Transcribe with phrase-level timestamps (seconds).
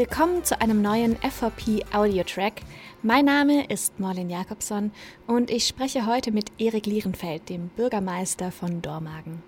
[0.00, 2.62] Willkommen zu einem neuen FVP Audio Track.
[3.02, 4.92] Mein Name ist Morlin Jakobson
[5.26, 9.42] und ich spreche heute mit Erik Lierenfeld, dem Bürgermeister von Dormagen.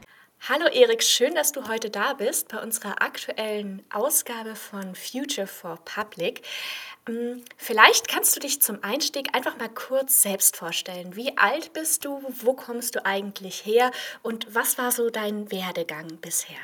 [0.47, 5.79] Hallo Erik, schön, dass du heute da bist bei unserer aktuellen Ausgabe von Future for
[5.87, 6.43] Public.
[7.09, 11.17] Mm, vielleicht kannst du dich zum Einstieg einfach mal kurz selbst vorstellen.
[11.17, 12.23] Wie alt bist du?
[12.29, 13.91] Wo kommst du eigentlich her?
[14.21, 16.59] Und was war so dein Werdegang bisher?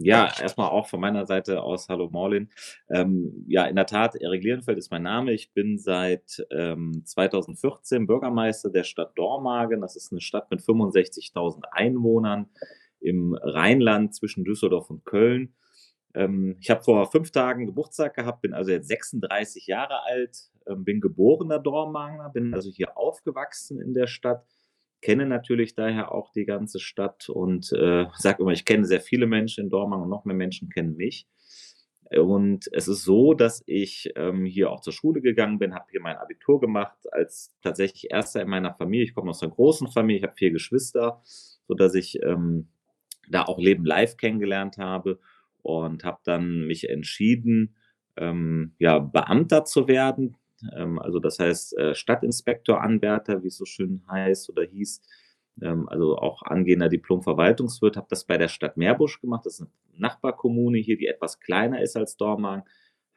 [0.00, 2.50] Ja, erstmal auch von meiner Seite aus Hallo Morlin.
[2.88, 5.32] Ähm, ja, in der Tat, Erik Lierenfeld ist mein Name.
[5.32, 9.80] Ich bin seit ähm, 2014 Bürgermeister der Stadt Dormagen.
[9.80, 12.48] Das ist eine Stadt mit 65.000 Einwohnern
[13.00, 15.56] im Rheinland zwischen Düsseldorf und Köln.
[16.14, 20.84] Ähm, ich habe vor fünf Tagen Geburtstag gehabt, bin also jetzt 36 Jahre alt, ähm,
[20.84, 24.46] bin geborener Dormagener, bin also hier aufgewachsen in der Stadt
[25.00, 29.26] kenne natürlich daher auch die ganze Stadt und äh, sage immer, ich kenne sehr viele
[29.26, 31.26] Menschen in Dortmund und noch mehr Menschen kennen mich.
[32.10, 36.00] Und es ist so, dass ich ähm, hier auch zur Schule gegangen bin, habe hier
[36.00, 39.04] mein Abitur gemacht als tatsächlich erster in meiner Familie.
[39.04, 42.68] Ich komme aus einer großen Familie, ich habe vier Geschwister, so dass ich ähm,
[43.28, 45.20] da auch Leben live kennengelernt habe
[45.60, 47.76] und habe dann mich entschieden,
[48.16, 50.36] ähm, ja Beamter zu werden.
[50.76, 55.02] Ähm, also das heißt äh, Stadtinspektoranwärter, wie es so schön heißt oder hieß,
[55.62, 59.46] ähm, also auch angehender Diplom-Verwaltungswirt, habe das bei der Stadt Meerbusch gemacht.
[59.46, 59.70] Das ist eine
[60.00, 62.64] Nachbarkommune hier, die etwas kleiner ist als Dormagen.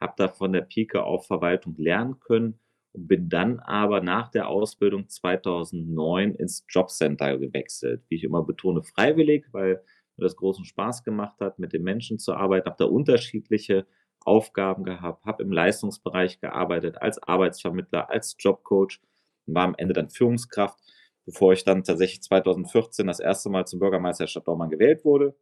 [0.00, 2.58] Habe da von der Pike auf Verwaltung lernen können
[2.92, 8.02] und bin dann aber nach der Ausbildung 2009 ins Jobcenter gewechselt.
[8.08, 9.82] Wie ich immer betone, freiwillig, weil
[10.16, 12.66] mir das großen Spaß gemacht hat, mit den Menschen zu arbeiten.
[12.66, 13.86] Habe da unterschiedliche
[14.26, 19.00] Aufgaben gehabt, habe im Leistungsbereich gearbeitet, als Arbeitsvermittler, als Jobcoach
[19.46, 20.78] war am Ende dann Führungskraft,
[21.24, 25.34] bevor ich dann tatsächlich 2014 das erste Mal zum Bürgermeister der Stadt Dortmund gewählt wurde.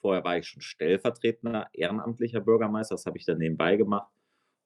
[0.00, 4.10] Vorher war ich schon stellvertretender ehrenamtlicher Bürgermeister, das habe ich dann nebenbei gemacht.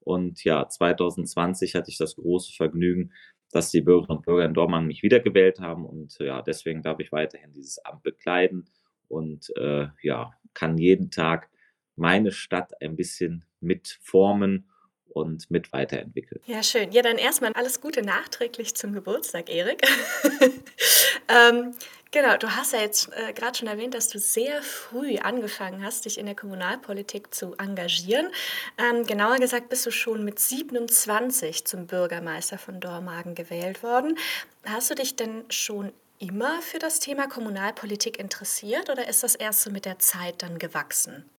[0.00, 3.12] Und ja, 2020 hatte ich das große Vergnügen,
[3.50, 5.86] dass die Bürgerinnen und Bürger in Dortmund mich wiedergewählt haben.
[5.86, 8.68] Und ja, deswegen darf ich weiterhin dieses Amt bekleiden
[9.08, 11.48] und äh, ja, kann jeden Tag
[11.96, 14.68] meine Stadt ein bisschen mitformen
[15.14, 16.40] und mit weiterentwickeln.
[16.46, 16.90] Ja, schön.
[16.92, 19.82] Ja, dann erstmal alles Gute nachträglich zum Geburtstag, Erik.
[21.28, 21.74] ähm,
[22.10, 26.04] genau, du hast ja jetzt äh, gerade schon erwähnt, dass du sehr früh angefangen hast,
[26.04, 28.28] dich in der Kommunalpolitik zu engagieren.
[28.76, 34.18] Ähm, genauer gesagt bist du schon mit 27 zum Bürgermeister von Dormagen gewählt worden.
[34.64, 39.62] Hast du dich denn schon immer für das Thema Kommunalpolitik interessiert oder ist das erst
[39.62, 41.30] so mit der Zeit dann gewachsen?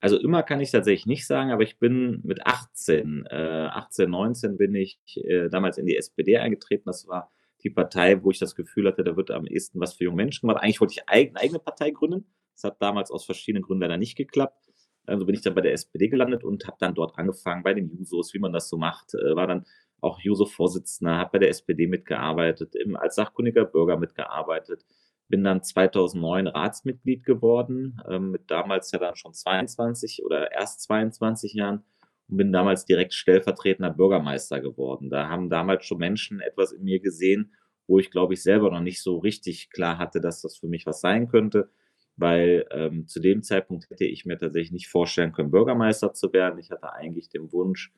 [0.00, 4.56] Also immer kann ich tatsächlich nicht sagen, aber ich bin mit 18, äh, 18, 19
[4.56, 6.84] bin ich äh, damals in die SPD eingetreten.
[6.86, 7.30] Das war
[7.62, 10.46] die Partei, wo ich das Gefühl hatte, da wird am ehesten was für junge Menschen
[10.46, 10.62] gemacht.
[10.62, 12.26] Eigentlich wollte ich eine eigene Partei gründen.
[12.54, 14.66] Das hat damals aus verschiedenen Gründen leider nicht geklappt.
[15.06, 17.88] Also bin ich dann bei der SPD gelandet und habe dann dort angefangen bei den
[17.88, 19.14] Jusos, wie man das so macht.
[19.14, 19.64] Äh, war dann
[20.00, 24.84] auch Juso-Vorsitzender, habe bei der SPD mitgearbeitet, als sachkundiger Bürger mitgearbeitet
[25.28, 31.54] bin dann 2009 Ratsmitglied geworden, ähm, mit damals ja dann schon 22 oder erst 22
[31.54, 31.84] Jahren
[32.28, 35.10] und bin damals direkt stellvertretender Bürgermeister geworden.
[35.10, 37.54] Da haben damals schon Menschen etwas in mir gesehen,
[37.86, 40.86] wo ich glaube ich selber noch nicht so richtig klar hatte, dass das für mich
[40.86, 41.70] was sein könnte,
[42.16, 46.58] weil ähm, zu dem Zeitpunkt hätte ich mir tatsächlich nicht vorstellen können, Bürgermeister zu werden.
[46.58, 47.92] Ich hatte eigentlich den Wunsch,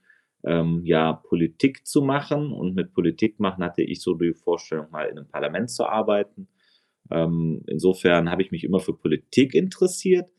[0.45, 5.09] ähm, ja, Politik zu machen und mit Politik machen hatte ich so die Vorstellung, mal
[5.09, 6.49] in einem Parlament zu arbeiten
[7.11, 10.31] ähm, insofern habe ich mich immer für Politik interessiert.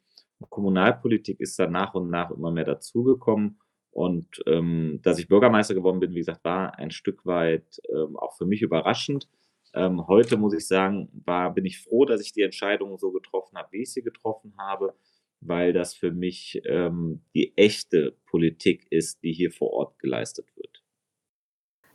[0.49, 3.59] Kommunalpolitik ist dann nach und nach immer mehr dazugekommen.
[3.91, 8.37] Und ähm, dass ich Bürgermeister geworden bin, wie gesagt, war ein Stück weit ähm, auch
[8.37, 9.27] für mich überraschend.
[9.73, 13.57] Ähm, heute muss ich sagen, war, bin ich froh, dass ich die Entscheidung so getroffen
[13.57, 14.93] habe, wie ich sie getroffen habe,
[15.41, 20.68] weil das für mich ähm, die echte Politik ist, die hier vor Ort geleistet wird.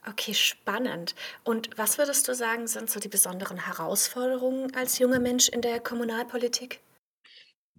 [0.06, 1.14] Okay, spannend.
[1.44, 5.80] Und was würdest du sagen, sind so die besonderen Herausforderungen als junger Mensch in der
[5.80, 6.80] Kommunalpolitik?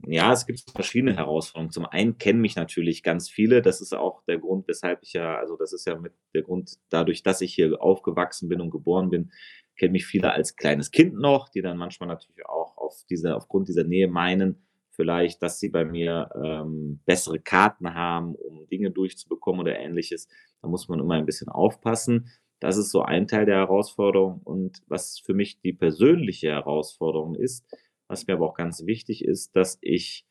[0.07, 1.71] Ja, es gibt verschiedene Herausforderungen.
[1.71, 3.61] Zum einen kennen mich natürlich ganz viele.
[3.61, 6.77] Das ist auch der Grund, weshalb ich ja, also das ist ja mit der Grund,
[6.89, 9.31] dadurch, dass ich hier aufgewachsen bin und geboren bin,
[9.77, 13.67] kennen mich viele als kleines Kind noch, die dann manchmal natürlich auch auf diese, aufgrund
[13.67, 19.61] dieser Nähe meinen, vielleicht, dass sie bei mir ähm, bessere Karten haben, um Dinge durchzubekommen
[19.61, 20.27] oder ähnliches.
[20.61, 22.31] Da muss man immer ein bisschen aufpassen.
[22.59, 24.41] Das ist so ein Teil der Herausforderung.
[24.43, 27.65] Und was für mich die persönliche Herausforderung ist,
[28.07, 30.25] was mir aber auch ganz wichtig ist, dass ich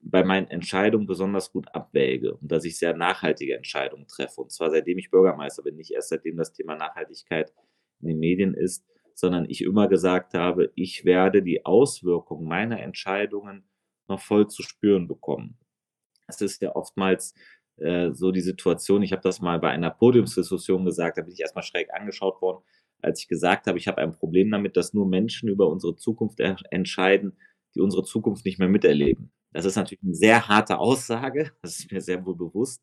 [0.00, 4.40] bei meinen Entscheidungen besonders gut abwäge und dass ich sehr nachhaltige Entscheidungen treffe.
[4.40, 7.52] Und zwar seitdem ich Bürgermeister bin, nicht erst seitdem das Thema Nachhaltigkeit
[8.00, 8.84] in den Medien ist,
[9.16, 13.64] sondern ich immer gesagt habe, ich werde die Auswirkungen meiner Entscheidungen
[14.08, 15.58] noch voll zu spüren bekommen.
[16.28, 17.34] Es ist ja oftmals
[17.78, 21.40] äh, so die Situation, ich habe das mal bei einer Podiumsdiskussion gesagt, da bin ich
[21.40, 22.62] erstmal schräg angeschaut worden,
[23.00, 26.40] als ich gesagt habe, ich habe ein Problem damit, dass nur Menschen über unsere Zukunft
[26.40, 27.38] entscheiden,
[27.74, 29.32] die unsere Zukunft nicht mehr miterleben.
[29.52, 32.82] Das ist natürlich eine sehr harte Aussage, das ist mir sehr wohl bewusst.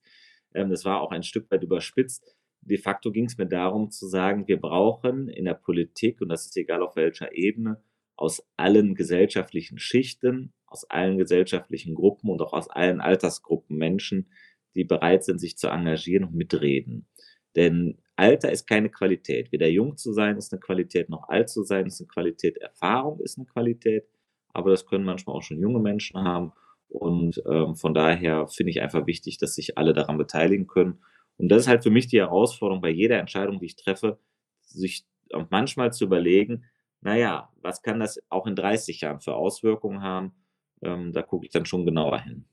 [0.55, 2.35] Ähm, das war auch ein Stück weit überspitzt.
[2.65, 6.45] De facto ging es mir darum zu sagen, wir brauchen in der Politik, und das
[6.45, 7.81] ist egal auf welcher Ebene,
[8.15, 14.29] aus allen gesellschaftlichen Schichten, aus allen gesellschaftlichen Gruppen und auch aus allen Altersgruppen Menschen,
[14.75, 17.07] die bereit sind, sich zu engagieren und mitreden.
[17.55, 19.51] Denn Alter ist keine Qualität.
[19.51, 22.57] Weder jung zu sein ist eine Qualität, noch alt zu sein ist eine Qualität.
[22.57, 24.07] Erfahrung ist eine Qualität,
[24.53, 26.53] aber das können manchmal auch schon junge Menschen haben.
[26.89, 30.99] Und ähm, von daher finde ich einfach wichtig, dass sich alle daran beteiligen können.
[31.37, 34.19] Und das ist halt für mich die Herausforderung bei jeder Entscheidung, die ich treffe,
[34.61, 35.05] sich
[35.49, 36.65] manchmal zu überlegen,
[37.01, 40.33] naja, was kann das auch in 30 Jahren für Auswirkungen haben?
[40.81, 42.45] Ähm, da gucke ich dann schon genauer hin.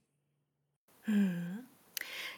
[1.03, 1.61] Hm.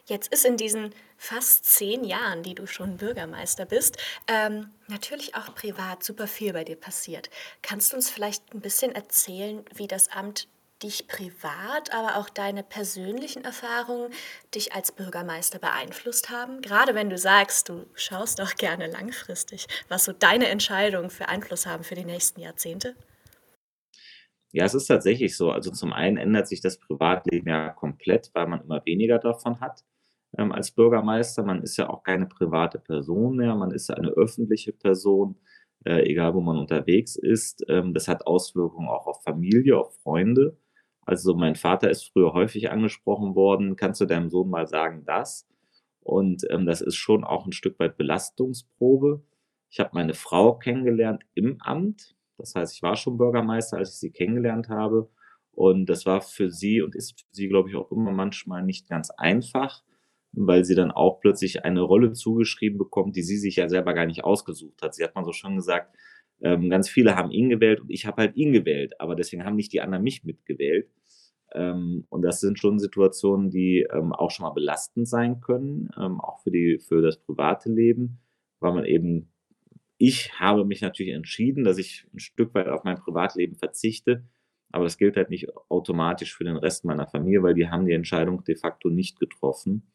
[0.06, 5.54] Jetzt ist in diesen fast zehn Jahren, die du schon Bürgermeister bist, ähm, natürlich auch
[5.54, 7.30] privat super viel bei dir passiert.
[7.62, 10.48] Kannst du uns vielleicht ein bisschen erzählen, wie das Amt
[10.82, 14.12] dich privat, aber auch deine persönlichen Erfahrungen
[14.54, 16.60] dich als Bürgermeister beeinflusst haben?
[16.60, 21.66] Gerade wenn du sagst, du schaust auch gerne langfristig, was so deine Entscheidungen für Einfluss
[21.66, 22.94] haben für die nächsten Jahrzehnte?
[24.52, 25.50] Ja, es ist tatsächlich so.
[25.50, 29.84] Also zum einen ändert sich das Privatleben ja komplett, weil man immer weniger davon hat
[30.38, 31.42] ähm, als Bürgermeister.
[31.42, 35.36] Man ist ja auch keine private Person mehr, man ist eine öffentliche Person,
[35.84, 37.64] äh, egal wo man unterwegs ist.
[37.68, 40.58] Ähm, das hat Auswirkungen auch auf Familie, auf Freunde.
[41.04, 45.48] Also mein Vater ist früher häufig angesprochen worden, kannst du deinem Sohn mal sagen, das?
[46.00, 49.22] Und ähm, das ist schon auch ein Stück weit Belastungsprobe.
[49.70, 52.14] Ich habe meine Frau kennengelernt im Amt.
[52.38, 55.08] Das heißt, ich war schon Bürgermeister, als ich sie kennengelernt habe.
[55.52, 58.88] Und das war für sie und ist für sie, glaube ich, auch immer manchmal nicht
[58.88, 59.82] ganz einfach,
[60.32, 64.06] weil sie dann auch plötzlich eine Rolle zugeschrieben bekommt, die sie sich ja selber gar
[64.06, 64.94] nicht ausgesucht hat.
[64.94, 65.94] Sie hat mal so schon gesagt,
[66.42, 69.56] ähm, ganz viele haben ihn gewählt und ich habe halt ihn gewählt, aber deswegen haben
[69.56, 70.90] nicht die anderen mich mitgewählt.
[71.54, 76.20] Ähm, und das sind schon Situationen, die ähm, auch schon mal belastend sein können, ähm,
[76.20, 78.18] auch für, die, für das private Leben,
[78.60, 79.30] weil man eben,
[79.98, 84.24] ich habe mich natürlich entschieden, dass ich ein Stück weit auf mein Privatleben verzichte,
[84.72, 87.92] aber das gilt halt nicht automatisch für den Rest meiner Familie, weil die haben die
[87.92, 89.86] Entscheidung de facto nicht getroffen.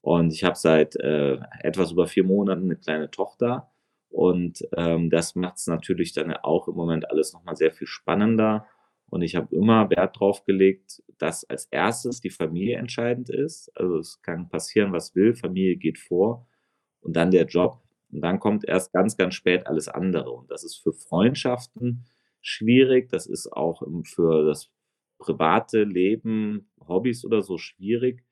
[0.00, 3.70] Und ich habe seit äh, etwas über vier Monaten eine kleine Tochter.
[4.12, 8.66] Und ähm, das macht es natürlich dann auch im Moment alles nochmal sehr viel spannender.
[9.10, 13.70] Und ich habe immer Wert drauf gelegt, dass als erstes die Familie entscheidend ist.
[13.74, 16.46] Also es kann passieren, was will, Familie geht vor
[17.00, 17.82] und dann der Job.
[18.10, 20.30] Und dann kommt erst ganz, ganz spät alles andere.
[20.30, 22.04] Und das ist für Freundschaften
[22.40, 23.08] schwierig.
[23.10, 24.70] Das ist auch für das
[25.18, 28.24] private Leben, Hobbys oder so schwierig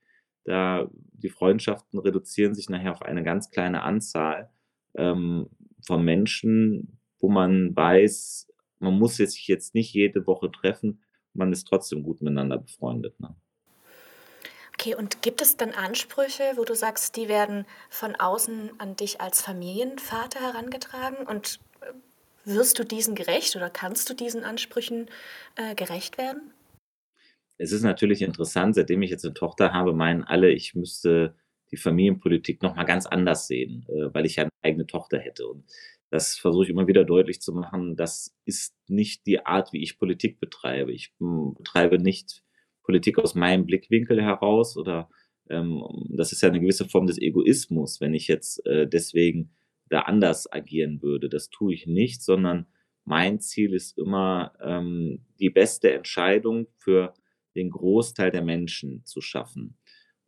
[0.45, 4.51] da die Freundschaften reduzieren sich nachher auf eine ganz kleine Anzahl
[4.95, 5.49] ähm,
[5.87, 8.49] von Menschen, wo man weiß,
[8.79, 13.19] man muss sich jetzt nicht jede Woche treffen, man ist trotzdem gut miteinander befreundet.
[13.21, 13.35] Ne?
[14.75, 19.21] Okay, und gibt es dann Ansprüche, wo du sagst, die werden von außen an dich
[19.21, 21.93] als Familienvater herangetragen und äh,
[22.45, 25.07] wirst du diesen gerecht oder kannst du diesen Ansprüchen
[25.57, 26.53] äh, gerecht werden?
[27.61, 31.35] es ist natürlich interessant, seitdem ich jetzt eine Tochter habe, meinen alle, ich müsste
[31.71, 35.47] die Familienpolitik nochmal ganz anders sehen, äh, weil ich ja eine eigene Tochter hätte.
[35.47, 35.65] Und
[36.11, 37.97] das versuche ich immer wieder deutlich zu machen.
[37.97, 40.93] Das ist nicht die Art, wie ich Politik betreibe.
[40.93, 42.43] Ich hm, betreibe nicht
[42.83, 45.09] Politik aus meinem Blickwinkel heraus oder
[45.49, 49.53] ähm, das ist ja eine gewisse Form des Egoismus, wenn ich jetzt äh, deswegen
[49.89, 51.29] da anders agieren würde.
[51.29, 52.67] Das tue ich nicht, sondern
[53.05, 57.15] mein Ziel ist immer ähm, die beste Entscheidung für
[57.55, 59.77] den Großteil der Menschen zu schaffen.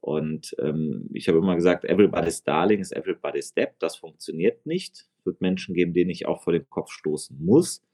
[0.02, 3.78] Und ähm, ich habe immer gesagt, everybody's darling is everybody's step.
[3.78, 5.06] Das funktioniert nicht.
[5.16, 7.85] Es wird Menschen geben, denen ich auch vor den Kopf stoßen muss.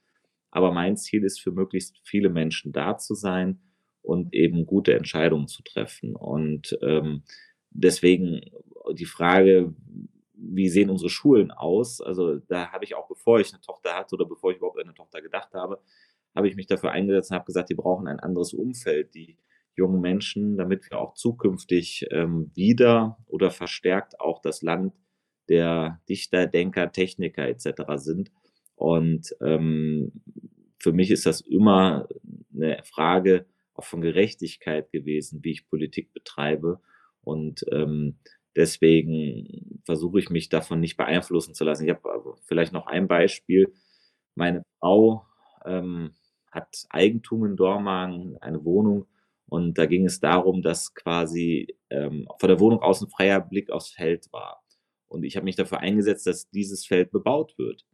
[0.50, 3.61] Aber mein Ziel ist, für möglichst viele Menschen da zu sein
[4.00, 6.17] und eben gute Entscheidungen zu treffen.
[6.17, 7.25] Und ähm,
[7.69, 8.41] deswegen
[8.95, 9.75] die Frage,
[10.33, 12.00] wie sehen unsere Schulen aus?
[12.00, 14.95] Also da habe ich auch, bevor ich eine Tochter hatte oder bevor ich überhaupt eine
[14.95, 15.79] Tochter gedacht habe,
[16.35, 19.37] habe ich mich dafür eingesetzt und habe gesagt, die brauchen ein anderes Umfeld, die
[19.78, 24.92] jungen Menschen, damit wir auch zukünftig ähm, wieder oder verstärkt auch das Land
[25.49, 27.82] der Dichter, Denker, Techniker etc.
[27.97, 28.30] sind.
[28.75, 30.12] Und ähm,
[30.78, 32.08] für mich ist das immer
[32.54, 36.80] eine Frage auch von Gerechtigkeit gewesen, wie ich Politik betreibe.
[37.23, 38.18] Und ähm,
[38.56, 41.85] deswegen versuche ich mich davon nicht beeinflussen zu lassen.
[41.85, 43.73] Ich habe vielleicht noch ein Beispiel.
[44.35, 45.26] Meine Frau
[45.64, 46.14] ähm,
[46.50, 49.06] hat Eigentum in Dormagen, eine Wohnung.
[49.49, 53.71] Und da ging es darum, dass quasi ähm, von der Wohnung aus ein freier Blick
[53.71, 54.62] aufs Feld war.
[55.07, 57.87] Und ich habe mich dafür eingesetzt, dass dieses Feld bebaut wird.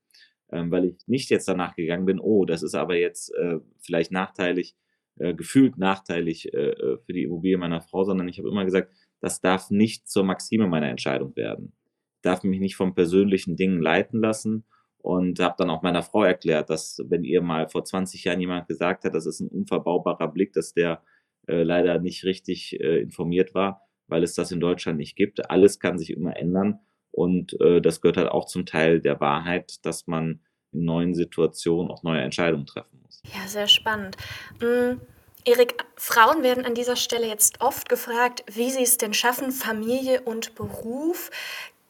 [0.51, 4.11] Ähm, weil ich nicht jetzt danach gegangen bin, oh, das ist aber jetzt äh, vielleicht
[4.11, 4.77] nachteilig,
[5.17, 8.93] äh, gefühlt nachteilig äh, äh für die Immobilie meiner Frau, sondern ich habe immer gesagt,
[9.21, 11.73] das darf nicht zur Maxime meiner Entscheidung werden.
[12.17, 14.65] Ich darf mich nicht von persönlichen Dingen leiten lassen
[14.99, 18.69] und habe dann auch meiner Frau erklärt, dass wenn ihr mal vor 20 Jahren jemand
[18.69, 21.03] gesagt hat, das ist ein unverbaubarer Blick, dass der
[21.47, 25.51] äh, leider nicht richtig äh, informiert war, weil es das in Deutschland nicht gibt.
[25.51, 29.85] Alles kann sich immer ändern und äh, das gehört halt auch zum Teil der Wahrheit,
[29.85, 30.41] dass man
[30.73, 33.23] in neuen Situationen auch neue Entscheidungen treffen muss.
[33.33, 34.17] Ja, sehr spannend.
[34.61, 35.01] Mhm.
[35.47, 40.23] Erik, Frauen werden an dieser Stelle jetzt oft gefragt, wie sie es denn schaffen, Familie
[40.23, 41.31] und Beruf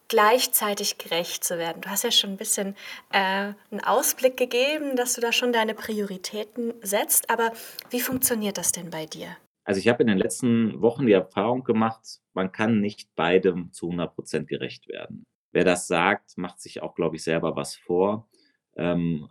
[0.09, 1.81] gleichzeitig gerecht zu werden.
[1.81, 2.77] Du hast ja schon ein bisschen
[3.13, 7.53] äh, einen Ausblick gegeben, dass du da schon deine Prioritäten setzt, aber
[7.91, 9.37] wie funktioniert das denn bei dir?
[9.65, 13.87] Also ich habe in den letzten Wochen die Erfahrung gemacht, man kann nicht beidem zu
[13.87, 15.25] 100 Prozent gerecht werden.
[15.53, 18.29] Wer das sagt, macht sich auch, glaube ich, selber was vor.
[18.77, 19.29] Ähm,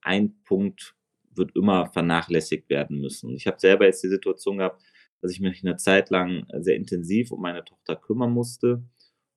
[0.00, 0.94] ein Punkt
[1.34, 3.34] wird immer vernachlässigt werden müssen.
[3.34, 4.82] Ich habe selber jetzt die Situation gehabt,
[5.20, 8.82] dass ich mich eine Zeit lang sehr intensiv um meine Tochter kümmern musste.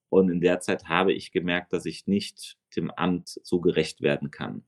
[0.08, 4.30] Und in der Zeit habe ich gemerkt, dass ich nicht dem Amt so gerecht werden
[4.30, 4.64] kann.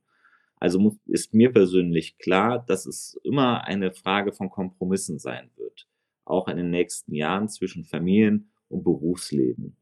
[0.57, 5.87] Also muss, ist mir persönlich klar, dass es immer eine Frage von Kompromissen sein wird,
[6.25, 9.77] auch in den nächsten Jahren zwischen Familien und Berufsleben.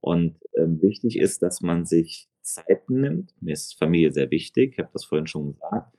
[0.00, 3.34] Und ähm, wichtig ist, dass man sich Zeiten nimmt.
[3.40, 5.96] Mir ist Familie sehr wichtig, ich habe das vorhin schon gesagt.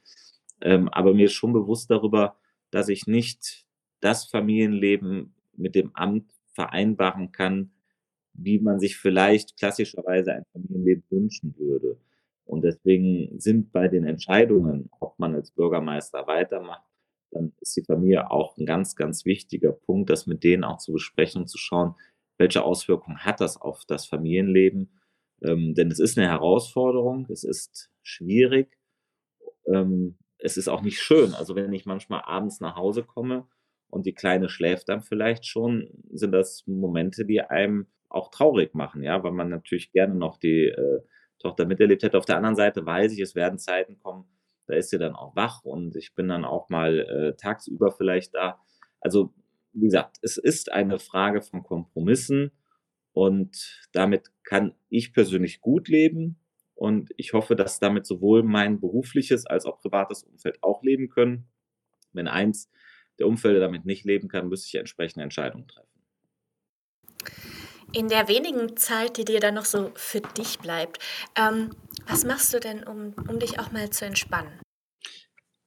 [0.61, 2.37] Ähm, aber mir ist schon bewusst darüber,
[2.71, 3.65] dass ich nicht
[3.99, 7.71] das Familienleben mit dem Amt vereinbaren kann,
[8.33, 11.97] wie man sich vielleicht klassischerweise ein Familienleben wünschen würde.
[12.51, 16.83] Und deswegen sind bei den Entscheidungen, ob man als Bürgermeister weitermacht,
[17.31, 20.91] dann ist die Familie auch ein ganz, ganz wichtiger Punkt, das mit denen auch zu
[20.91, 21.95] besprechen und zu schauen,
[22.37, 24.99] welche Auswirkungen hat das auf das Familienleben.
[25.41, 28.77] Ähm, denn es ist eine Herausforderung, es ist schwierig,
[29.73, 31.33] ähm, es ist auch nicht schön.
[31.33, 33.47] Also wenn ich manchmal abends nach Hause komme
[33.89, 39.03] und die Kleine schläft dann vielleicht schon, sind das Momente, die einem auch traurig machen,
[39.03, 40.99] ja, weil man natürlich gerne noch die äh,
[41.41, 42.17] Tochter miterlebt hätte.
[42.17, 44.25] Auf der anderen Seite weiß ich, es werden Zeiten kommen,
[44.67, 48.33] da ist sie dann auch wach und ich bin dann auch mal äh, tagsüber vielleicht
[48.35, 48.59] da.
[48.99, 49.33] Also,
[49.73, 52.51] wie gesagt, es ist eine Frage von Kompromissen
[53.13, 56.37] und damit kann ich persönlich gut leben
[56.75, 61.47] und ich hoffe, dass damit sowohl mein berufliches als auch privates Umfeld auch leben können.
[62.13, 62.69] Wenn eins
[63.19, 65.91] der Umfelder damit nicht leben kann, müsste ich entsprechende Entscheidungen treffen.
[67.93, 70.99] In der wenigen Zeit, die dir dann noch so für dich bleibt,
[71.37, 71.71] ähm,
[72.07, 74.51] was machst du denn, um, um dich auch mal zu entspannen?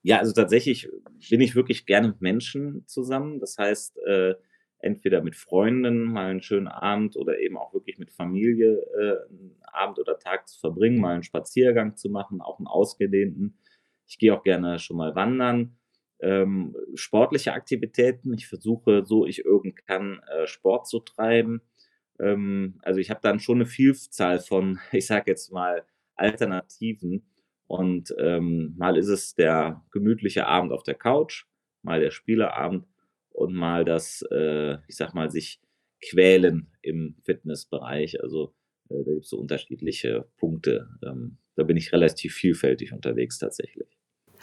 [0.02, 0.88] Ja, also tatsächlich
[1.28, 3.40] bin ich wirklich gerne mit Menschen zusammen.
[3.40, 4.34] Das heißt, äh,
[4.78, 9.56] entweder mit Freunden mal einen schönen Abend oder eben auch wirklich mit Familie äh, einen
[9.62, 13.58] Abend oder Tag zu verbringen, mal einen Spaziergang zu machen, auch einen ausgedehnten.
[14.06, 15.76] Ich gehe auch gerne schon mal wandern.
[16.20, 18.32] Ähm, sportliche Aktivitäten.
[18.32, 21.60] Ich versuche, so ich irgend kann, äh, Sport zu treiben.
[22.20, 25.84] Ähm, also ich habe dann schon eine Vielzahl von, ich sage jetzt mal,
[26.16, 27.24] Alternativen.
[27.66, 31.46] Und ähm, mal ist es der gemütliche Abend auf der Couch,
[31.82, 32.86] mal der Spieleabend
[33.30, 35.60] und mal das, äh, ich sag mal, sich
[36.10, 38.22] quälen im Fitnessbereich.
[38.22, 38.54] Also
[38.90, 40.88] äh, da gibt es so unterschiedliche Punkte.
[41.04, 43.88] Ähm, da bin ich relativ vielfältig unterwegs tatsächlich.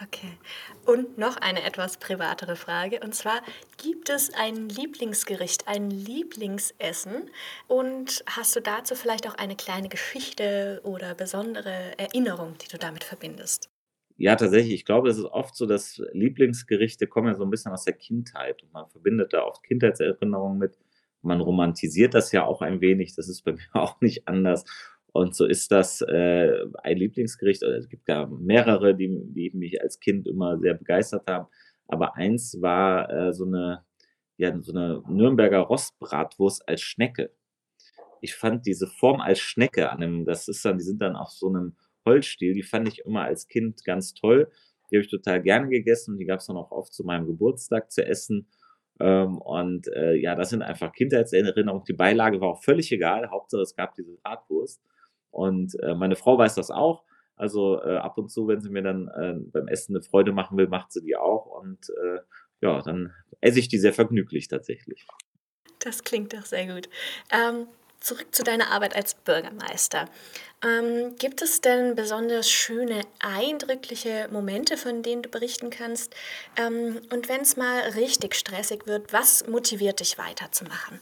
[0.03, 0.37] Okay.
[0.85, 3.01] Und noch eine etwas privatere Frage.
[3.03, 3.41] Und zwar,
[3.77, 7.29] gibt es ein Lieblingsgericht, ein Lieblingsessen?
[7.67, 13.03] Und hast du dazu vielleicht auch eine kleine Geschichte oder besondere Erinnerung, die du damit
[13.03, 13.69] verbindest?
[14.17, 14.73] Ja, tatsächlich.
[14.73, 17.93] Ich glaube, es ist oft so, dass Lieblingsgerichte kommen ja so ein bisschen aus der
[17.93, 18.63] Kindheit.
[18.63, 20.79] Und man verbindet da oft Kindheitserinnerungen mit.
[21.21, 23.15] Man romantisiert das ja auch ein wenig.
[23.15, 24.65] Das ist bei mir auch nicht anders.
[25.13, 27.63] Und so ist das äh, ein Lieblingsgericht.
[27.63, 31.47] Es gibt gar mehrere, die, die mich als Kind immer sehr begeistert haben.
[31.87, 33.83] Aber eins war äh, so eine,
[34.37, 37.31] ja, so eine Nürnberger Rostbratwurst als Schnecke.
[38.21, 41.29] Ich fand diese Form als Schnecke an dem, das ist dann, die sind dann auf
[41.29, 41.75] so einem
[42.05, 44.49] Holzstiel, die fand ich immer als Kind ganz toll.
[44.89, 47.25] Die habe ich total gerne gegessen und die gab es dann auch oft zu meinem
[47.25, 48.47] Geburtstag zu essen.
[48.99, 51.83] Ähm, und äh, ja, das sind einfach Kindheitserinnerungen.
[51.85, 53.29] Die Beilage war auch völlig egal.
[53.29, 54.81] Hauptsache, es gab diese Bratwurst.
[55.31, 57.03] Und äh, meine Frau weiß das auch.
[57.35, 60.57] Also äh, ab und zu, wenn sie mir dann äh, beim Essen eine Freude machen
[60.57, 61.45] will, macht sie die auch.
[61.45, 62.19] Und äh,
[62.61, 65.07] ja, dann esse ich die sehr vergnüglich tatsächlich.
[65.79, 66.87] Das klingt doch sehr gut.
[67.31, 67.67] Ähm,
[67.99, 70.07] zurück zu deiner Arbeit als Bürgermeister.
[70.63, 76.13] Ähm, gibt es denn besonders schöne, eindrückliche Momente, von denen du berichten kannst?
[76.57, 80.99] Ähm, und wenn es mal richtig stressig wird, was motiviert dich weiterzumachen?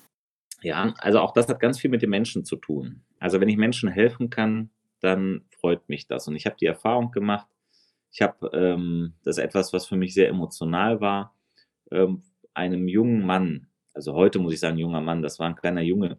[0.61, 3.03] Ja, also auch das hat ganz viel mit den Menschen zu tun.
[3.19, 4.69] Also wenn ich Menschen helfen kann,
[5.01, 6.27] dann freut mich das.
[6.27, 7.47] Und ich habe die Erfahrung gemacht,
[8.11, 11.35] ich habe, ähm, das etwas, was für mich sehr emotional war,
[11.91, 12.23] ähm,
[12.53, 16.17] einem jungen Mann, also heute muss ich sagen, junger Mann, das war ein kleiner Junge,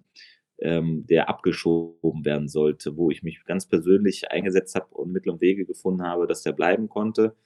[0.59, 5.41] ähm, der abgeschoben werden sollte, wo ich mich ganz persönlich eingesetzt habe und Mittel und
[5.41, 7.37] Wege gefunden habe, dass der bleiben konnte.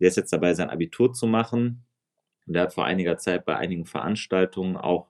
[0.00, 1.84] Der ist jetzt dabei, sein Abitur zu machen.
[2.46, 5.08] Und der hat vor einiger Zeit bei einigen Veranstaltungen auch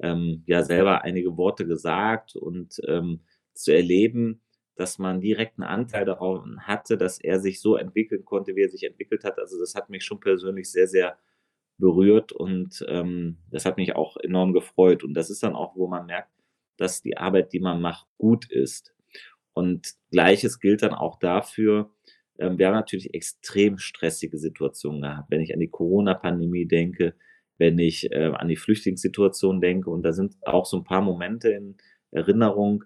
[0.00, 3.20] ähm, ja selber einige Worte gesagt und ähm,
[3.54, 4.42] zu erleben,
[4.76, 8.84] dass man direkten Anteil daran hatte, dass er sich so entwickeln konnte, wie er sich
[8.84, 9.38] entwickelt hat.
[9.38, 11.18] Also das hat mich schon persönlich sehr, sehr
[11.78, 15.04] berührt und ähm, das hat mich auch enorm gefreut.
[15.04, 16.30] Und das ist dann auch, wo man merkt,
[16.76, 18.94] dass die Arbeit, die man macht, gut ist.
[19.52, 21.90] Und gleiches gilt dann auch dafür,
[22.38, 25.30] ähm, wir haben natürlich extrem stressige Situationen gehabt.
[25.30, 27.14] Wenn ich an die Corona-Pandemie denke,
[27.58, 31.50] wenn ich äh, an die Flüchtlingssituation denke, und da sind auch so ein paar Momente
[31.50, 31.76] in
[32.10, 32.84] Erinnerung.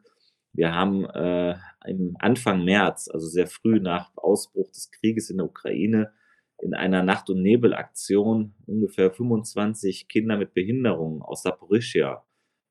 [0.57, 1.55] Wir haben äh,
[1.87, 6.13] im Anfang März, also sehr früh nach Ausbruch des Krieges in der Ukraine,
[6.59, 12.25] in einer Nacht- und Nebelaktion ungefähr 25 Kinder mit Behinderungen aus Saporischia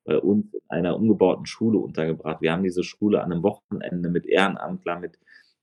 [0.04, 2.40] bei uns in einer umgebauten Schule untergebracht.
[2.40, 5.18] Wir haben diese Schule an einem Wochenende mit Ehrenamtlern, mit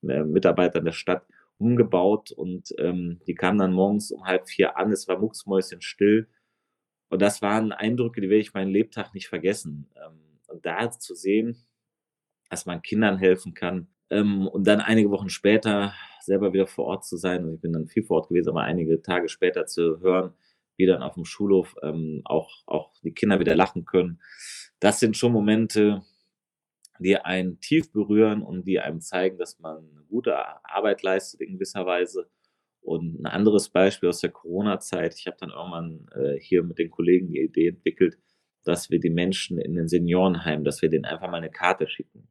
[0.07, 1.25] äh, Mitarbeitern der Stadt
[1.57, 4.91] umgebaut und ähm, die kamen dann morgens um halb vier an.
[4.91, 6.27] Es war mucksmäuschenstill.
[7.09, 9.89] Und das waren Eindrücke, die werde ich meinen Lebtag nicht vergessen.
[9.95, 11.57] Ähm, und da zu sehen,
[12.53, 17.03] dass man Kindern helfen kann ähm, und dann einige Wochen später selber wieder vor Ort
[17.03, 17.43] zu sein.
[17.43, 20.33] Und ich bin dann viel vor Ort gewesen, aber einige Tage später zu hören,
[20.77, 24.21] wie dann auf dem Schulhof ähm, auch, auch die Kinder wieder lachen können.
[24.79, 26.03] Das sind schon Momente,
[26.99, 31.87] die einen tief berühren und die einem zeigen, dass man gute Arbeit leistet in gewisser
[31.87, 32.29] Weise.
[32.81, 36.91] Und ein anderes Beispiel aus der Corona-Zeit, ich habe dann irgendwann äh, hier mit den
[36.91, 38.19] Kollegen die Idee entwickelt,
[38.63, 42.27] dass wir die Menschen in den Seniorenheimen, dass wir denen einfach mal eine Karte schicken.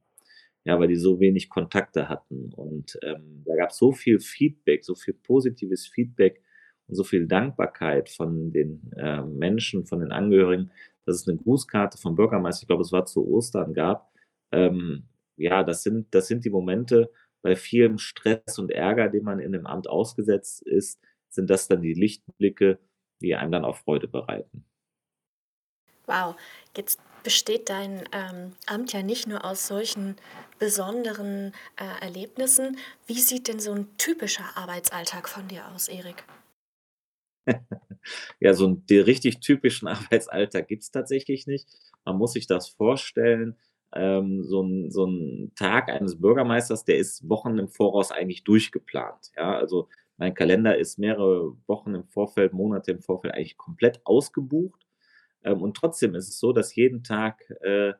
[0.64, 2.52] Ja, weil die so wenig Kontakte hatten.
[2.54, 6.40] Und ähm, da gab es so viel Feedback, so viel positives Feedback,
[6.88, 10.70] und so viel Dankbarkeit von den äh, Menschen, von den Angehörigen,
[11.06, 14.12] dass es eine Grußkarte vom Bürgermeister, ich glaube, es war zu Ostern gab.
[14.52, 15.04] Ähm,
[15.36, 17.10] ja, das sind, das sind die Momente,
[17.42, 21.82] bei vielem Stress und Ärger, den man in dem Amt ausgesetzt ist, sind das dann
[21.82, 22.78] die Lichtblicke,
[23.20, 24.64] die einem dann auch Freude bereiten.
[26.06, 26.36] Wow,
[26.76, 30.16] jetzt besteht dein ähm, Amt ja nicht nur aus solchen
[30.58, 32.76] besonderen äh, Erlebnissen.
[33.06, 36.24] Wie sieht denn so ein typischer Arbeitsalltag von dir aus, Erik?
[38.40, 41.68] Ja, so 'n den richtig typischen Arbeitsalltag gibt's tatsächlich nicht.
[42.04, 43.56] Man muss sich das vorstellen,
[43.94, 49.32] ähm, so 'n so 'n Tag eines Bürgermeisters, der ist Wochen im Voraus eigentlich durchgeplant,
[49.36, 49.56] ja?
[49.58, 49.88] Also,
[50.18, 54.86] mein Kalender ist mehrere Wochen im Vorfeld, Monate im Vorfeld eigentlich komplett ausgebucht.
[55.44, 57.92] Ähm, und trotzdem ist es so, dass jeden Tag, äh,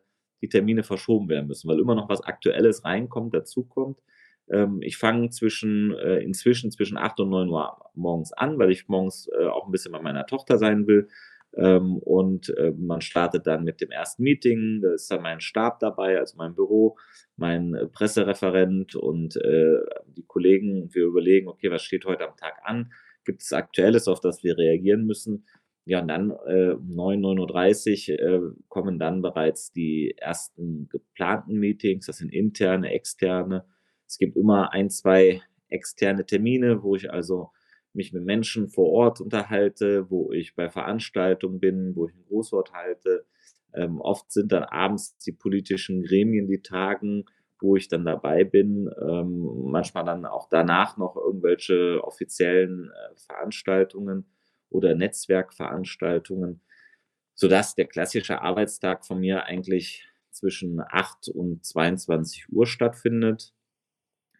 [0.43, 4.01] die Termine verschoben werden müssen, weil immer noch was Aktuelles reinkommt, dazukommt.
[4.51, 8.89] Ähm, ich fange zwischen, äh, inzwischen zwischen 8 und 9 Uhr morgens an, weil ich
[8.89, 11.09] morgens äh, auch ein bisschen bei meiner Tochter sein will.
[11.55, 14.81] Ähm, und äh, man startet dann mit dem ersten Meeting.
[14.83, 16.97] Da ist dann mein Stab dabei, also mein Büro,
[17.37, 20.89] mein äh, Pressereferent und äh, die Kollegen.
[20.93, 22.93] Wir überlegen, okay, was steht heute am Tag an?
[23.25, 25.45] Gibt es Aktuelles, auf das wir reagieren müssen?
[25.85, 31.59] Ja, und dann äh, um 9, 9.30 Uhr äh, kommen dann bereits die ersten geplanten
[31.59, 32.07] Meetings.
[32.07, 33.65] Das sind interne, externe.
[34.07, 37.51] Es gibt immer ein, zwei externe Termine, wo ich also
[37.95, 42.73] mich mit Menschen vor Ort unterhalte, wo ich bei Veranstaltungen bin, wo ich ein Großwort
[42.73, 43.27] halte.
[43.75, 47.25] Ähm, oft sind dann abends die politischen Gremien, die tagen,
[47.61, 48.89] wo ich dann dabei bin.
[49.01, 54.27] Ähm, manchmal dann auch danach noch irgendwelche offiziellen äh, Veranstaltungen
[54.73, 56.63] oder Netzwerkveranstaltungen,
[57.35, 63.53] sodass der klassische Arbeitstag von mir eigentlich zwischen 8 und 22 Uhr stattfindet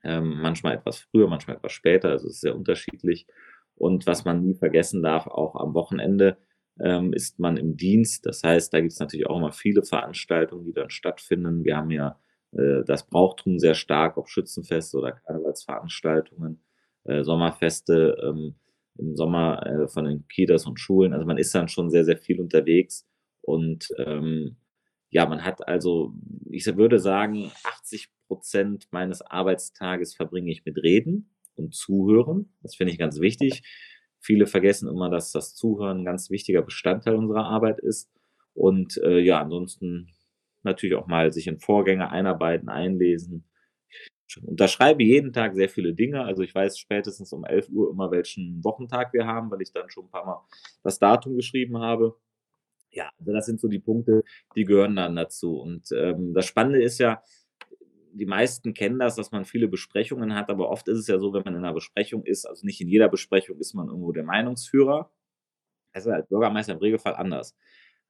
[0.05, 3.27] ähm, manchmal etwas früher, manchmal etwas später, also es ist sehr unterschiedlich.
[3.75, 6.39] Und was man nie vergessen darf, auch am Wochenende
[6.81, 8.27] ähm, ist man im Dienst.
[8.27, 11.65] Das heißt, da gibt es natürlich auch immer viele Veranstaltungen, die dann stattfinden.
[11.65, 12.19] Wir haben ja
[12.53, 16.63] äh, das Brauchtum sehr stark, ob Schützenfeste oder Karnevalsveranstaltungen,
[17.05, 18.55] äh, Sommerfeste ähm,
[18.99, 21.13] im Sommer äh, von den Kitas und Schulen.
[21.13, 23.07] Also man ist dann schon sehr, sehr viel unterwegs
[23.43, 24.57] und ähm,
[25.11, 26.15] ja, man hat also,
[26.51, 32.55] ich würde sagen, 80 Prozent meines Arbeitstages verbringe ich mit Reden und Zuhören.
[32.63, 33.63] Das finde ich ganz wichtig.
[34.21, 38.11] Viele vergessen immer, dass das Zuhören ein ganz wichtiger Bestandteil unserer Arbeit ist.
[38.55, 40.09] Und äh, ja, ansonsten
[40.63, 43.45] natürlich auch mal sich in Vorgänge einarbeiten, einlesen.
[44.39, 46.25] Unterschreibe jeden Tag sehr viele Dinge.
[46.25, 49.91] Also ich weiß spätestens um 11 Uhr immer, welchen Wochentag wir haben, weil ich dann
[49.91, 50.41] schon ein paar Mal
[50.83, 52.17] das Datum geschrieben habe.
[52.91, 54.23] Ja, also das sind so die Punkte,
[54.55, 55.59] die gehören dann dazu.
[55.59, 57.23] Und ähm, das Spannende ist ja,
[58.13, 61.33] die meisten kennen das, dass man viele Besprechungen hat, aber oft ist es ja so,
[61.33, 64.25] wenn man in einer Besprechung ist, also nicht in jeder Besprechung ist man irgendwo der
[64.25, 65.11] Meinungsführer.
[65.95, 67.57] Das ist als Bürgermeister im Regelfall anders.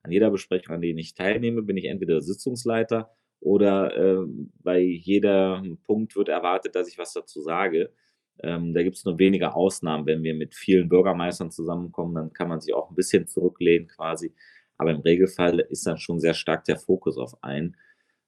[0.02, 4.26] An jeder Besprechung, an der ich teilnehme, bin ich entweder Sitzungsleiter oder äh,
[4.62, 7.92] bei jedem Punkt wird erwartet, dass ich was dazu sage.
[8.40, 10.06] Ähm, da gibt es nur wenige Ausnahmen.
[10.06, 14.32] Wenn wir mit vielen Bürgermeistern zusammenkommen, dann kann man sich auch ein bisschen zurücklehnen quasi.
[14.78, 17.76] Aber im Regelfall ist dann schon sehr stark der Fokus auf einen.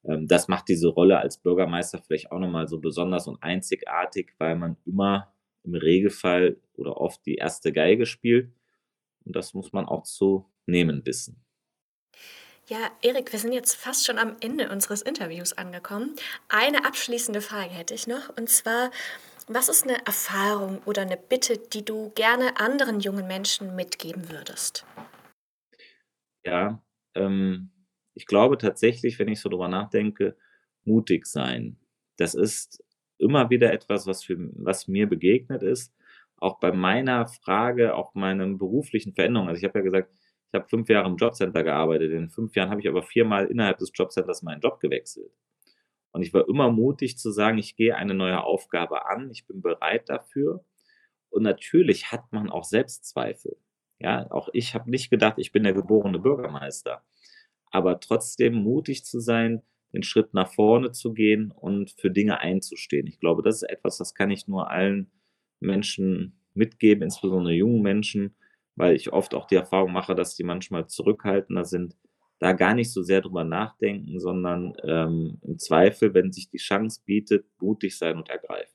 [0.05, 4.57] Ähm, das macht diese Rolle als Bürgermeister vielleicht auch nochmal so besonders und einzigartig, weil
[4.57, 8.53] man immer im Regelfall oder oft die erste Geige spielt.
[9.25, 11.45] Und das muss man auch zu nehmen wissen.
[12.67, 16.17] Ja, Erik, wir sind jetzt fast schon am Ende unseres Interviews angekommen.
[16.49, 18.91] Eine abschließende Frage hätte ich noch, und zwar,
[19.47, 24.87] was ist eine Erfahrung oder eine Bitte, die du gerne anderen jungen Menschen mitgeben würdest?
[26.43, 26.83] Ja,
[27.15, 27.71] ähm,
[28.15, 30.35] ich glaube tatsächlich, wenn ich so drüber nachdenke,
[30.85, 31.77] mutig sein.
[32.17, 32.83] Das ist
[33.19, 35.95] immer wieder etwas, was, für, was mir begegnet ist.
[36.39, 39.51] Auch bei meiner Frage, auch meinen beruflichen Veränderungen.
[39.51, 40.11] Also ich habe ja gesagt,
[40.55, 42.13] ich habe fünf Jahre im Jobcenter gearbeitet.
[42.13, 45.33] In fünf Jahren habe ich aber viermal innerhalb des Jobcenters meinen Job gewechselt.
[46.13, 49.63] Und ich war immer mutig zu sagen, ich gehe eine neue Aufgabe an, ich bin
[49.63, 50.65] bereit dafür.
[51.31, 53.57] Und natürlich hat man auch Selbstzweifel.
[53.99, 57.03] Ja, auch ich habe nicht gedacht, ich bin der geborene Bürgermeister
[57.75, 59.61] aber trotzdem mutig zu sein,
[59.93, 63.09] den Schritt nach vorne zu gehen und für Dinge einzustehen.
[63.09, 65.11] Ich glaube, das ist etwas, das kann ich nur allen
[65.59, 68.37] Menschen mitgeben, insbesondere jungen Menschen,
[68.77, 71.97] weil ich oft auch die Erfahrung mache, dass die manchmal zurückhaltender sind,
[72.39, 77.01] da gar nicht so sehr drüber nachdenken, sondern ähm, im Zweifel, wenn sich die Chance
[77.05, 78.75] bietet, mutig sein und ergreifen.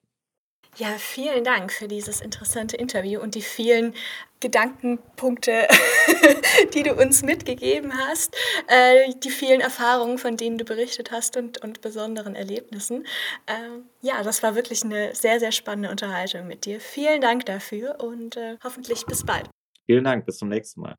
[0.78, 3.94] Ja, vielen Dank für dieses interessante Interview und die vielen
[4.40, 5.68] Gedankenpunkte,
[6.74, 8.36] die du uns mitgegeben hast,
[8.68, 13.06] äh, die vielen Erfahrungen, von denen du berichtet hast und, und besonderen Erlebnissen.
[13.48, 16.80] Ähm, ja, das war wirklich eine sehr, sehr spannende Unterhaltung mit dir.
[16.80, 19.50] Vielen Dank dafür und äh, hoffentlich bis bald.
[19.90, 20.96] Vielen Dank, bis zum nächsten Mal.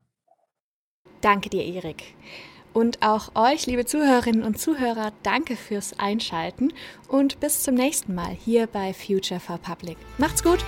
[1.21, 2.13] Danke dir, Erik.
[2.73, 6.73] Und auch euch, liebe Zuhörerinnen und Zuhörer, danke fürs Einschalten
[7.07, 9.95] und bis zum nächsten Mal hier bei Future for Public.
[10.17, 10.59] Macht's gut!